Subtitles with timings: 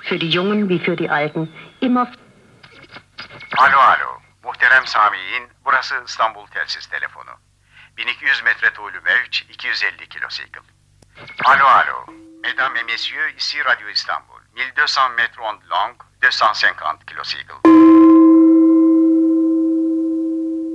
[0.00, 1.48] Für die Jungen wie für die Alten
[1.80, 2.12] immer...
[3.56, 4.20] Alo alo.
[4.44, 7.30] Muhterem Sami'in, burası İstanbul Telsiz Telefonu.
[7.96, 10.60] 1200 metre tuğlu mevç, 250 kilosikl.
[11.44, 12.06] Alo alo.
[12.42, 14.40] Mesdames et messieurs, ici Radio Istanbul.
[14.56, 17.54] 1200 mètres ondes longues, 250 kilosikl.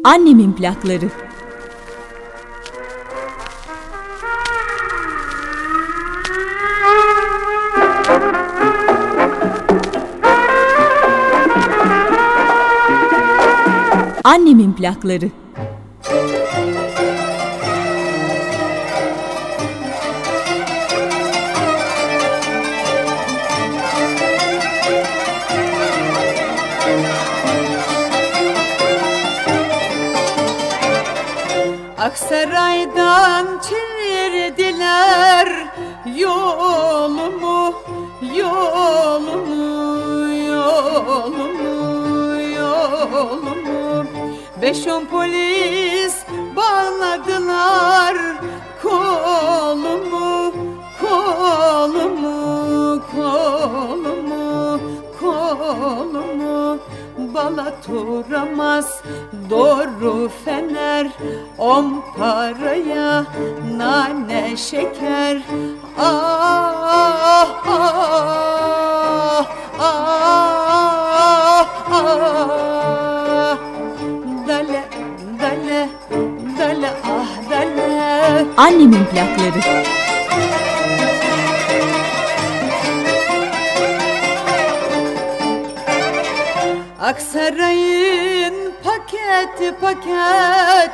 [0.04, 1.10] Annemin plakları.
[14.32, 15.30] Annemin plakları.
[31.98, 35.50] Aksaray'dan çevirdiler
[36.18, 37.51] yolumu,
[44.62, 46.16] Beş on polis
[46.56, 48.18] bağladılar
[48.82, 50.54] kolumu,
[51.02, 54.80] kolumu, kolumu,
[55.20, 56.80] kolumu.
[57.34, 59.02] Balat uğramaz
[59.50, 61.08] doğru fener
[61.58, 63.26] On paraya
[63.78, 65.42] nane şeker
[66.00, 69.46] Ah ah
[69.80, 70.42] ah ah
[71.92, 73.11] Dale
[76.58, 79.62] dale ah dale Annemin plakları.
[87.02, 90.92] Aksaray'ın paket paket.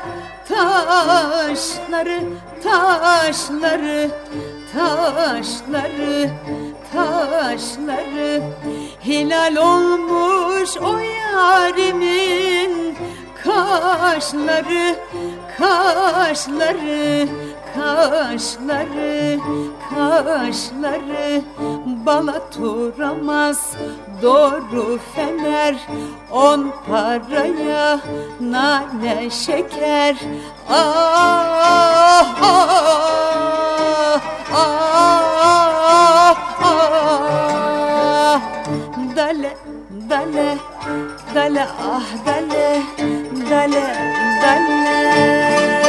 [0.48, 2.20] Taşları
[2.64, 4.10] taşları
[4.74, 6.30] taşları
[6.94, 8.42] taşları.
[9.06, 12.98] Hilal olmuş o yarimin
[13.48, 14.96] kaşları
[15.58, 17.28] kaşları
[17.76, 19.40] kaşları
[19.90, 21.42] kaşları.
[22.06, 23.76] Balat uğramaz
[24.22, 25.76] doğru fener.
[26.32, 28.00] On paraya
[28.40, 30.16] nane şeker.
[30.70, 34.22] Ah ah
[34.54, 38.42] ah ah.
[39.16, 39.58] Dale
[40.10, 40.58] dale
[41.36, 42.82] dale ah dale
[43.50, 43.82] dale
[44.42, 45.87] dale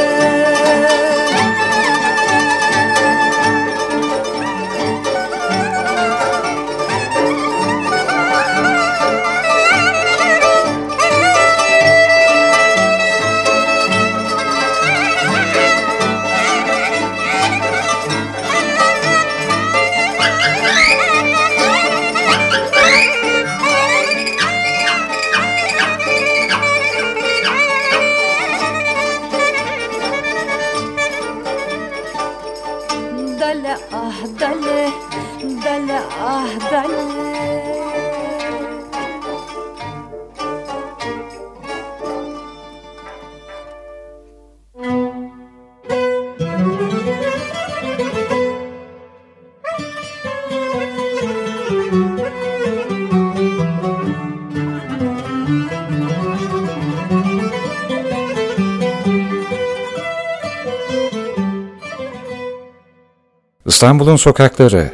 [63.79, 64.93] İstanbul'un sokakları,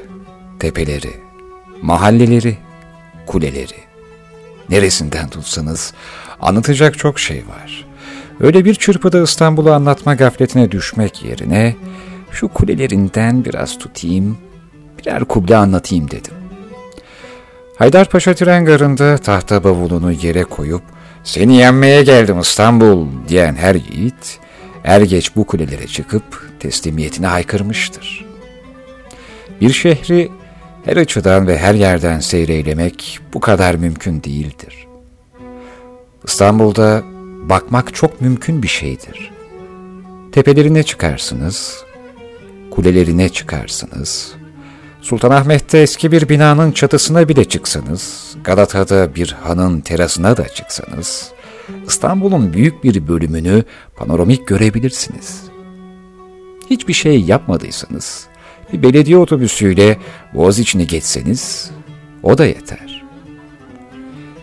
[0.60, 1.14] tepeleri,
[1.82, 2.58] mahalleleri,
[3.26, 3.78] kuleleri.
[4.70, 5.94] Neresinden tutsanız
[6.40, 7.86] anlatacak çok şey var.
[8.40, 11.76] Öyle bir çırpıda İstanbul'u anlatma gafletine düşmek yerine
[12.32, 14.38] şu kulelerinden biraz tutayım,
[15.00, 16.34] birer kuble anlatayım dedim.
[17.78, 20.84] Haydarpaşa tren garında tahta bavulunu yere koyup
[21.24, 24.40] seni yenmeye geldim İstanbul diyen her yiğit
[24.84, 28.35] er geç bu kulelere çıkıp teslimiyetine haykırmıştır.
[29.62, 30.32] Bir şehri
[30.86, 34.88] her açıdan ve her yerden seyreylemek bu kadar mümkün değildir.
[36.24, 37.04] İstanbul'da
[37.50, 39.32] bakmak çok mümkün bir şeydir.
[40.32, 41.84] Tepelerine çıkarsınız,
[42.72, 44.34] kulelerine çıkarsınız,
[45.02, 51.32] Sultanahmet'te eski bir binanın çatısına bile çıksanız, Galata'da bir hanın terasına da çıksanız,
[51.88, 53.64] İstanbul'un büyük bir bölümünü
[53.96, 55.44] panoramik görebilirsiniz.
[56.70, 58.28] Hiçbir şey yapmadıysanız,
[58.74, 59.98] bir belediye otobüsüyle
[60.34, 61.72] boğaz içini geçseniz,
[62.24, 63.04] o da yeter.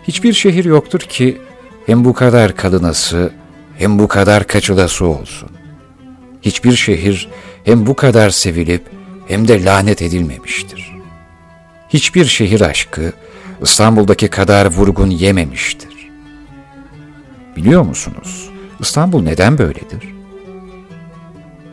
[0.09, 1.41] Hiçbir şehir yoktur ki
[1.87, 3.33] hem bu kadar kalınası
[3.79, 5.51] hem bu kadar kaçılası olsun.
[6.43, 7.29] Hiçbir şehir
[7.65, 8.83] hem bu kadar sevilip
[9.29, 10.93] hem de lanet edilmemiştir.
[11.89, 13.13] Hiçbir şehir aşkı
[13.63, 16.11] İstanbul'daki kadar vurgun yememiştir.
[17.57, 18.51] Biliyor musunuz?
[18.81, 20.15] İstanbul neden böyledir?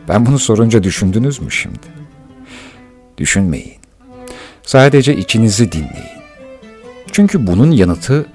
[0.08, 1.99] Ben bunu sorunca düşündünüz mü şimdi?
[3.20, 3.74] Düşünmeyin.
[4.62, 6.20] Sadece içinizi dinleyin.
[7.12, 8.26] Çünkü bunun yanıtı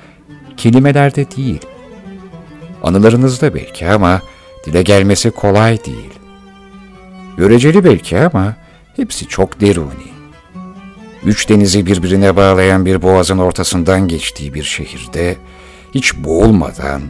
[0.57, 1.61] kelimelerde değil.
[2.83, 4.21] Anılarınızda belki ama
[4.65, 6.09] dile gelmesi kolay değil.
[7.37, 8.55] Göreceli belki ama
[8.95, 10.15] hepsi çok deruni.
[11.25, 15.35] Üç denizi birbirine bağlayan bir boğazın ortasından geçtiği bir şehirde
[15.95, 17.01] hiç boğulmadan,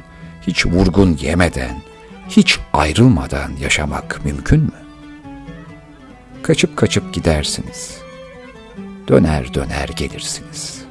[0.48, 1.82] hiç vurgun yemeden,
[2.30, 4.85] hiç ayrılmadan yaşamak mümkün mü?
[6.46, 7.98] Kaçıp kaçıp gidersiniz.
[9.08, 10.86] Döner döner gelirsiniz.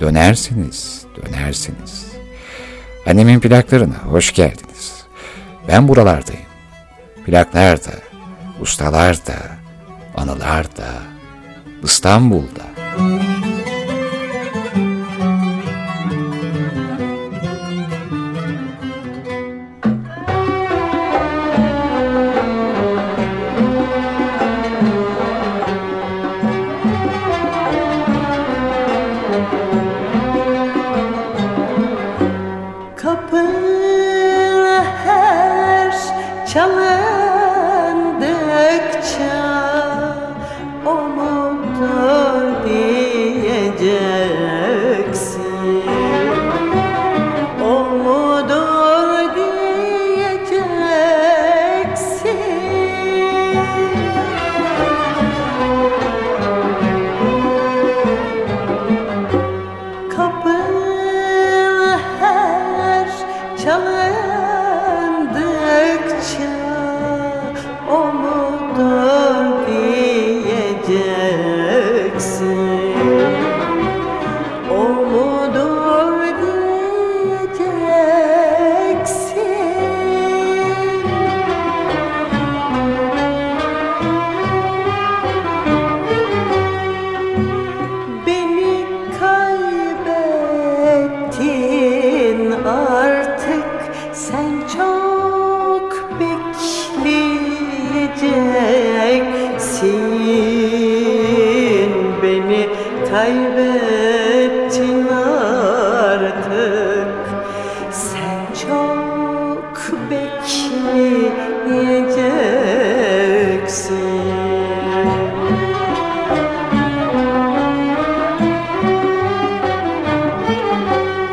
[0.00, 2.06] Dönersiniz, dönersiniz.
[3.06, 5.04] Annemin plaklarına hoş geldiniz.
[5.68, 6.42] Ben buralardayım.
[7.26, 7.92] Plaklar da,
[8.60, 9.36] ustalar da,
[10.16, 10.88] anılar da,
[11.82, 12.62] İstanbul'da.
[12.96, 13.29] Kapına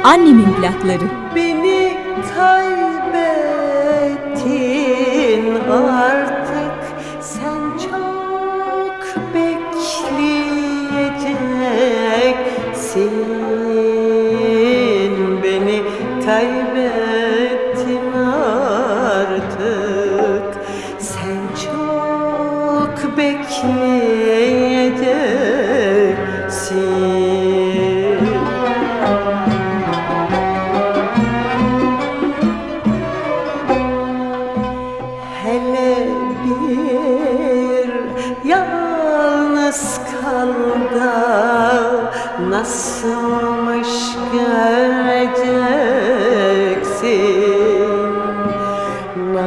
[0.07, 1.03] Annemin plakları.
[1.35, 1.56] Beni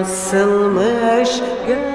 [0.01, 1.31] Nasılmış
[1.67, 1.91] göreceksin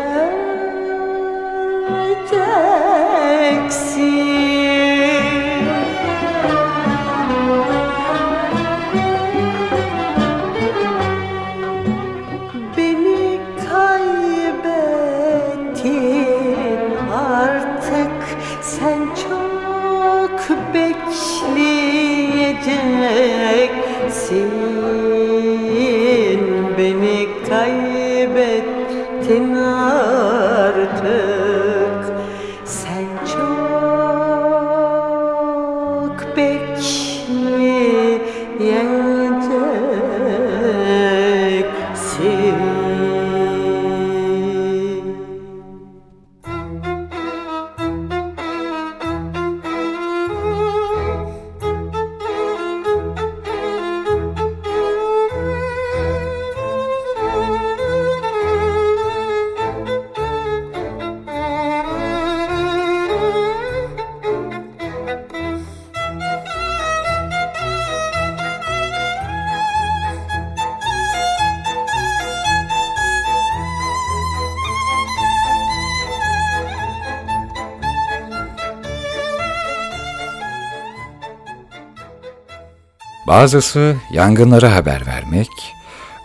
[83.35, 85.49] Bazısı yangınlara haber vermek,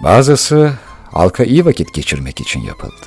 [0.01, 0.73] bazısı
[1.13, 3.07] halka iyi vakit geçirmek için yapıldı.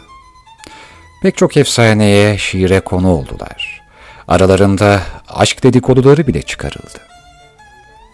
[1.22, 3.82] Pek çok efsaneye, şiire konu oldular.
[4.28, 7.00] Aralarında aşk dedikoduları bile çıkarıldı.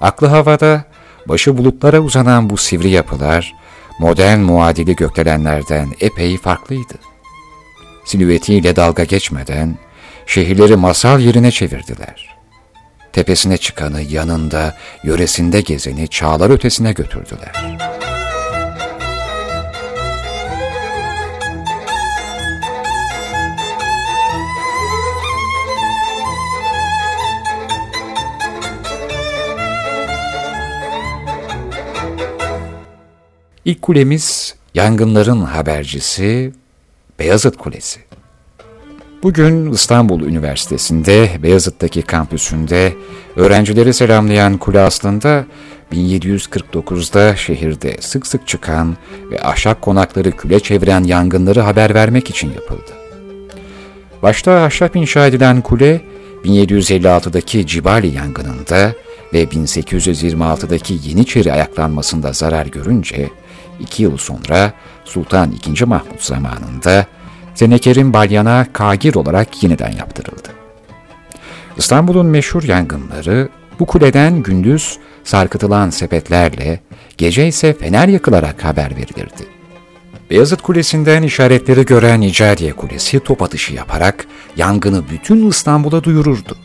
[0.01, 0.83] Aklı havada,
[1.25, 3.55] başı bulutlara uzanan bu sivri yapılar,
[3.99, 6.95] modern muadili gökdelenlerden epey farklıydı.
[8.05, 9.77] Silüetiyle dalga geçmeden,
[10.25, 12.38] şehirleri masal yerine çevirdiler.
[13.19, 17.51] Tepesine çıkanı yanında, yöresinde gezeni çağlar ötesine götürdüler.
[33.65, 36.53] İlk kulemiz yangınların habercisi
[37.19, 37.99] Beyazıt Kulesi.
[39.23, 42.93] Bugün İstanbul Üniversitesi'nde Beyazıt'taki kampüsünde
[43.35, 45.45] öğrencileri selamlayan kule aslında
[45.93, 48.97] 1749'da şehirde sık sık çıkan
[49.31, 52.91] ve ahşap konakları küle çeviren yangınları haber vermek için yapıldı.
[54.21, 56.01] Başta ahşap inşa edilen kule
[56.45, 58.93] 1756'daki Cibali yangınında
[59.33, 63.29] ve 1826'daki Yeniçeri ayaklanmasında zarar görünce
[63.79, 64.73] iki yıl sonra
[65.05, 65.85] Sultan II.
[65.85, 67.05] Mahmut zamanında
[67.59, 70.49] Zeneker'in balyana kagir olarak yeniden yaptırıldı.
[71.77, 73.49] İstanbul'un meşhur yangınları
[73.79, 76.79] bu kuleden gündüz sarkıtılan sepetlerle,
[77.17, 79.45] gece ise fener yakılarak haber verilirdi.
[80.29, 84.25] Beyazıt Kulesi'nden işaretleri gören İcadiye Kulesi top atışı yaparak
[84.55, 86.57] yangını bütün İstanbul'a duyururdu.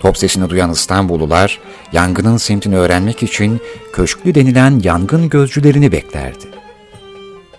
[0.00, 1.60] Top sesini duyan İstanbullular
[1.92, 3.60] yangının semtini öğrenmek için
[3.92, 6.44] köşklü denilen yangın gözcülerini beklerdi.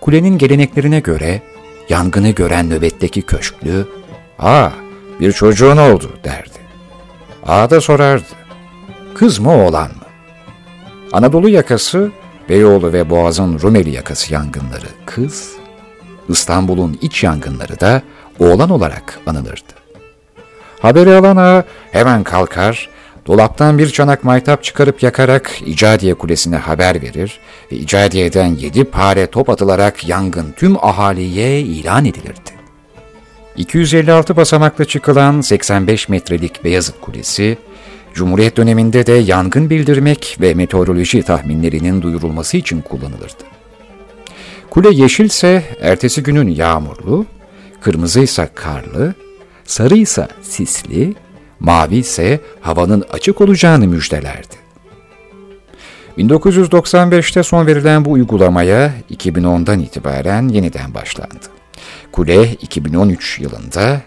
[0.00, 1.42] Kulenin geleneklerine göre
[1.88, 3.88] yangını gören nöbetteki köşklü,
[4.38, 4.70] ''Aa,
[5.20, 6.58] bir çocuğun oldu.'' derdi.
[7.46, 8.24] Ağa da sorardı,
[9.14, 10.06] ''Kız mı oğlan mı?''
[11.12, 12.10] Anadolu yakası,
[12.48, 15.52] Beyoğlu ve Boğaz'ın Rumeli yakası yangınları kız,
[16.28, 18.02] İstanbul'un iç yangınları da
[18.38, 19.72] oğlan olarak anılırdı.
[20.80, 22.88] Haberi alan ağa hemen kalkar,
[23.26, 27.40] dolaptan bir çanak maytap çıkarıp yakarak İcadiye Kulesi'ne haber verir
[27.72, 32.56] ve İcadiye'den yedi pare top atılarak yangın tüm ahaliye ilan edilirdi.
[33.56, 37.58] 256 basamakla çıkılan 85 metrelik Beyazıt Kulesi,
[38.14, 43.44] Cumhuriyet döneminde de yangın bildirmek ve meteoroloji tahminlerinin duyurulması için kullanılırdı.
[44.70, 47.26] Kule yeşilse ertesi günün yağmurlu,
[47.80, 49.14] kırmızıysa karlı,
[49.64, 51.14] sarı ise sisli,
[51.60, 54.56] mavi ise havanın açık olacağını müjdelerdi.
[56.18, 61.46] 1995'te son verilen bu uygulamaya 2010'dan itibaren yeniden başlandı.
[62.12, 64.00] Kule 2013 yılında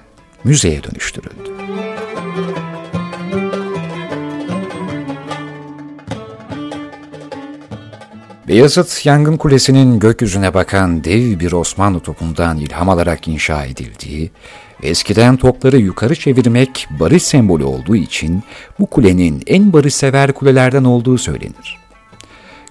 [0.44, 1.59] müzeye dönüştürüldü.
[8.50, 14.32] Beyazıt Yangın Kulesi'nin gökyüzüne bakan dev bir Osmanlı topundan ilham alarak inşa edildiği
[14.84, 18.44] eskiden topları yukarı çevirmek barış sembolü olduğu için
[18.80, 21.78] bu kulenin en barışsever kulelerden olduğu söylenir.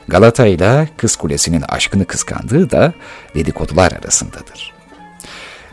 [0.08, 2.92] Galata ile Kız Kulesi'nin aşkını kıskandığı da
[3.34, 4.77] dedikodular arasındadır.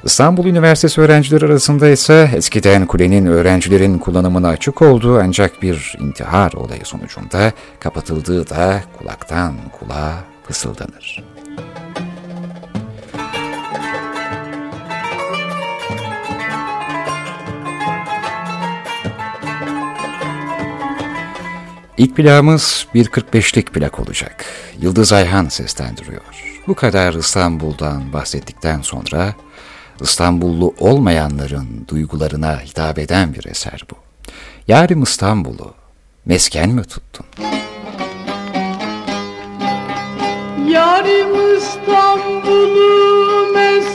[0.06, 6.86] İstanbul Üniversitesi öğrencileri arasında ise eskiden kulenin öğrencilerin kullanımına açık olduğu ancak bir intihar olayı
[6.86, 11.24] sonucunda kapatıldığı da kulaktan kulağa fısıldanır.
[21.98, 24.46] İlk plağımız bir 45'lik plak olacak.
[24.82, 26.22] Yıldız Ayhan seslendiriyor.
[26.68, 29.34] Bu kadar İstanbul'dan bahsettikten sonra
[30.02, 33.96] İstanbullu olmayanların duygularına hitap eden bir eser bu.
[34.68, 35.74] Yarim İstanbul'u
[36.26, 37.26] mesken mi tuttun?
[40.68, 43.95] Yarim İstanbul'u mesken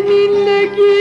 [0.00, 0.99] seninle gir.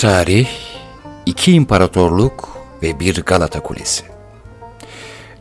[0.00, 0.48] Tarih,
[1.26, 2.48] iki imparatorluk
[2.82, 4.04] ve bir Galata Kulesi.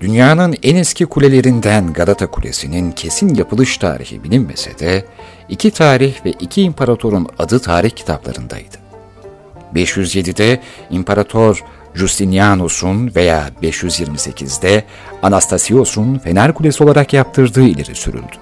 [0.01, 5.05] Dünyanın en eski kulelerinden Galata Kulesi'nin kesin yapılış tarihi bilinmese de
[5.49, 8.77] iki tarih ve iki imparatorun adı tarih kitaplarındaydı.
[9.75, 14.83] 507'de İmparator Justinianus'un veya 528'de
[15.23, 18.35] Anastasios'un Fener Kulesi olarak yaptırdığı ileri sürüldü.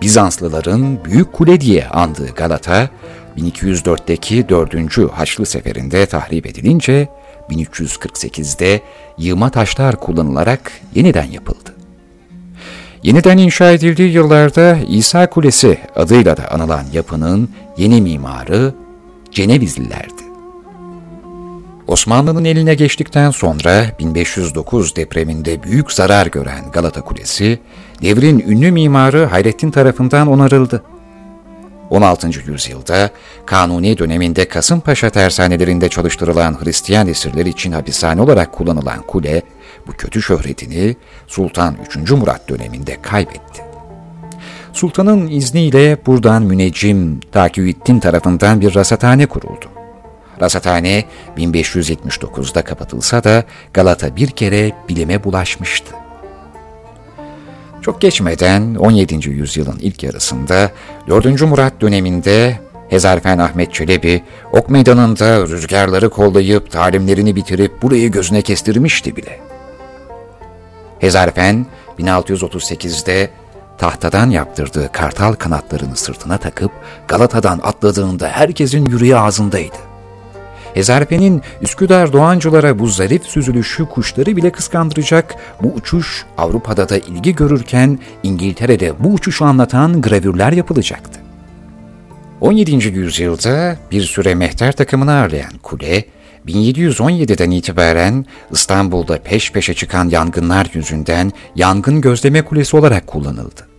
[0.00, 2.90] Bizanslıların Büyük Kule diye andığı Galata,
[3.36, 5.12] 1204'teki 4.
[5.12, 7.08] Haçlı Seferi'nde tahrip edilince
[7.50, 8.80] 1348'de
[9.18, 11.74] yığma taşlar kullanılarak yeniden yapıldı.
[13.02, 18.74] Yeniden inşa edildiği yıllarda İsa Kulesi adıyla da anılan yapının yeni mimarı
[19.30, 20.26] Cenevizlilerdi.
[21.86, 27.58] Osmanlı'nın eline geçtikten sonra 1509 depreminde büyük zarar gören Galata Kulesi,
[28.02, 30.82] devrin ünlü mimarı Hayrettin tarafından onarıldı.
[31.90, 32.30] 16.
[32.50, 33.10] yüzyılda
[33.46, 39.42] Kanuni döneminde Kasımpaşa tersanelerinde çalıştırılan Hristiyan esirler için hapishane olarak kullanılan kule,
[39.86, 40.96] bu kötü şöhretini
[41.26, 42.10] Sultan 3.
[42.10, 43.62] Murat döneminde kaybetti.
[44.72, 49.66] Sultanın izniyle buradan müneccim Takiyüddin tarafından bir rasathane kuruldu.
[50.40, 51.04] Rasathane
[51.36, 56.05] 1579'da kapatılsa da Galata bir kere bilime bulaşmıştı.
[57.86, 59.28] Çok geçmeden 17.
[59.28, 60.70] yüzyılın ilk yarısında
[61.08, 61.42] 4.
[61.42, 64.22] Murat döneminde Hezarfen Ahmet Çelebi
[64.52, 69.40] ok meydanında rüzgarları kollayıp talimlerini bitirip burayı gözüne kestirmişti bile.
[70.98, 71.66] Hezarfen
[71.98, 73.30] 1638'de
[73.78, 76.70] tahtadan yaptırdığı kartal kanatlarını sırtına takıp
[77.08, 79.95] Galata'dan atladığında herkesin yüreği ağzındaydı.
[80.76, 87.98] Hezarfen'in Üsküdar Doğancılara bu zarif süzülüşü kuşları bile kıskandıracak bu uçuş Avrupa'da da ilgi görürken
[88.22, 91.20] İngiltere'de bu uçuşu anlatan gravürler yapılacaktı.
[92.40, 92.88] 17.
[92.88, 96.04] yüzyılda bir süre mehter takımını ağırlayan kule,
[96.46, 103.75] 1717'den itibaren İstanbul'da peş peşe çıkan yangınlar yüzünden yangın gözleme kulesi olarak kullanıldı.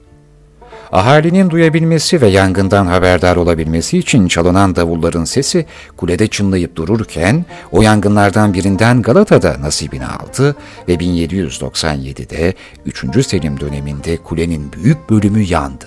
[0.92, 5.66] Ahalinin duyabilmesi ve yangından haberdar olabilmesi için çalınan davulların sesi
[5.98, 10.56] kulede çınlayıp dururken o yangınlardan birinden Galata'da nasibini aldı
[10.88, 12.54] ve 1797'de
[12.86, 13.28] 3.
[13.28, 15.86] Selim döneminde kulenin büyük bölümü yandı.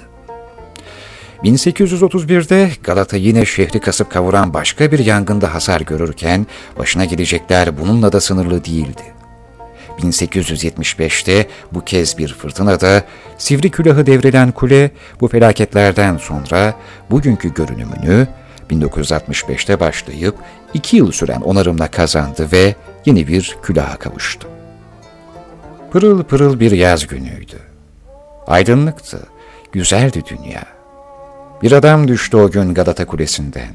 [1.45, 6.47] 1831'de Galata yine şehri kasıp kavuran başka bir yangında hasar görürken
[6.79, 9.20] başına gelecekler bununla da sınırlı değildi.
[10.01, 13.03] 1875'te bu kez bir fırtınada
[13.39, 16.75] sivri külahı devrilen kule bu felaketlerden sonra
[17.11, 18.29] bugünkü görünümünü
[18.71, 20.35] 1965'te başlayıp
[20.75, 22.75] iki yıl süren onarımla kazandı ve
[23.07, 24.49] yeni bir külaha kavuştu.
[25.91, 27.59] Pırıl pırıl bir yaz günüydü.
[28.47, 29.27] Aydınlıktı,
[29.73, 30.65] güzeldi dünya.
[31.63, 33.73] Bir adam düştü o gün Galata Kulesi'nden.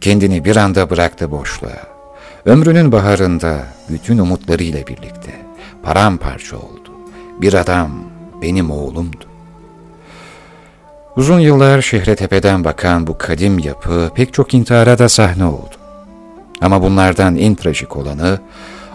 [0.00, 1.86] Kendini bir anda bıraktı boşluğa.
[2.44, 5.47] Ömrünün baharında bütün umutlarıyla birlikte
[5.82, 6.90] paramparça oldu.
[7.40, 7.90] Bir adam
[8.42, 9.24] benim oğlumdu.
[11.16, 15.74] Uzun yıllar şehre tepeden bakan bu kadim yapı pek çok intihara da sahne oldu.
[16.60, 18.40] Ama bunlardan en trajik olanı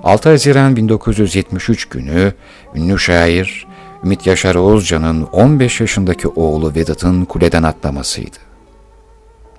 [0.04, 2.34] 6 Haziran 1973 günü
[2.76, 3.67] ünlü şair
[4.04, 8.38] Ümit Yaşar Oğuzcan'ın 15 yaşındaki oğlu Vedat'ın kuleden atlamasıydı.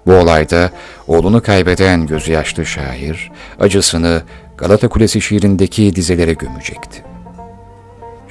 [0.07, 0.71] Bu olayda
[1.07, 4.23] oğlunu kaybeden gözü yaşlı şair acısını
[4.59, 7.14] Galata Kulesi şiirindeki dizelere gömecekti.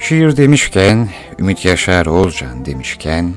[0.04, 3.34] Şiir demişken, Ümit Yaşar Oğuzcan demişken,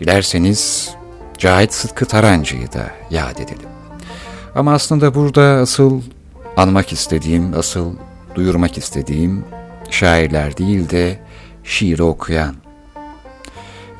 [0.00, 0.90] dilerseniz
[1.38, 3.68] Cahit Sıtkı Tarancı'yı da yad edelim.
[4.54, 6.02] Ama aslında burada asıl
[6.56, 7.94] anmak istediğim, asıl
[8.34, 9.44] duyurmak istediğim
[9.90, 11.20] şairler değil de
[11.64, 12.54] şiiri okuyan.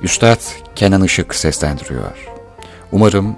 [0.03, 0.41] Üstad
[0.75, 2.29] Kenan Işık seslendiriyor.
[2.93, 3.37] Umarım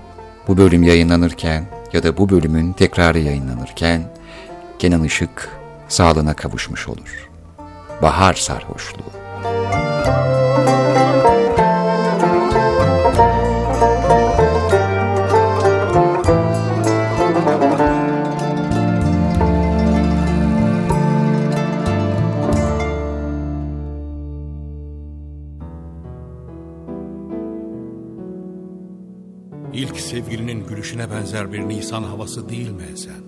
[0.48, 4.02] bu bölüm yayınlanırken ya da bu bölümün tekrarı yayınlanırken
[4.78, 5.48] Kenan Işık
[5.88, 7.27] sağlığına kavuşmuş olur.
[8.02, 9.08] Bahar sarhoşluğu.
[29.72, 33.27] İlk sevgilinin gülüşüne benzer bir Nisan havası değil mi sen?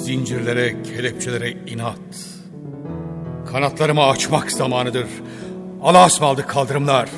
[0.00, 1.98] Zincirlere, kelepçelere inat.
[3.52, 5.06] Kanatlarımı açmak zamanıdır.
[5.82, 7.08] Allah'a ısmarladık kaldırımlar.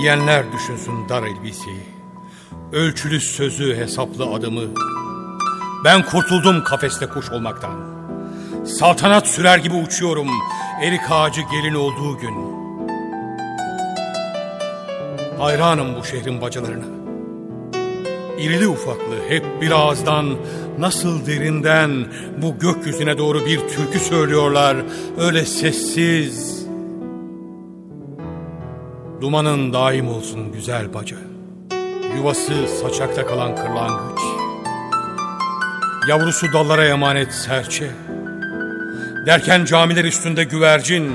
[0.00, 1.86] Giyenler düşünsün dar elbiseyi.
[2.72, 4.62] Ölçülü sözü, hesaplı adımı.
[5.84, 7.74] Ben kurtuldum kafeste kuş olmaktan.
[8.64, 10.28] Saltanat sürer gibi uçuyorum.
[10.82, 12.34] Erik ağacı gelin olduğu gün.
[15.38, 16.95] Hayranım bu şehrin bacalarına.
[18.38, 20.36] İrili ufaklı hep bir ağızdan
[20.78, 22.06] nasıl derinden
[22.42, 24.76] bu gökyüzüne doğru bir türkü söylüyorlar
[25.18, 26.66] öyle sessiz.
[29.20, 31.16] Dumanın daim olsun güzel baca.
[32.16, 34.20] Yuvası saçakta kalan kırlangıç.
[36.08, 37.90] Yavrusu dallara emanet serçe.
[39.26, 41.12] Derken camiler üstünde güvercin,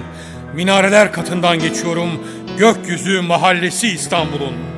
[0.56, 2.10] minareler katından geçiyorum,
[2.58, 4.71] gökyüzü mahallesi İstanbul'un.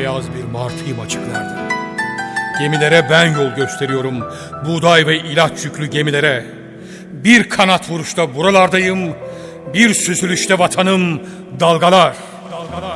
[0.00, 1.68] Süt beyaz bir martıyım açıklarda.
[2.58, 4.24] Gemilere ben yol gösteriyorum,
[4.66, 6.44] buğday ve ilaç yüklü gemilere.
[7.12, 9.14] Bir kanat vuruşta buralardayım,
[9.74, 11.20] bir süzülüşte vatanım
[11.60, 12.16] dalgalar.
[12.52, 12.89] Dalgalar.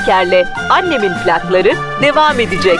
[0.00, 2.78] Çetin Erker'le Annemin plakları devam edecek.